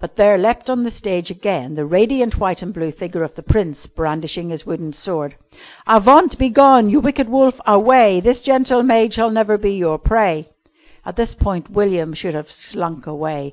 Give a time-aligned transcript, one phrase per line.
[0.00, 3.42] But there leapt on the stage again the radiant white and blue figure of the
[3.42, 5.36] Prince brandishing his wooden sword.
[5.86, 6.38] "Avaunt!
[6.38, 6.88] Begone!
[6.88, 8.20] You wicked wolf, away!
[8.20, 10.48] This gentle maid shall never be your prey."
[11.04, 13.52] At this point William should have slunk away.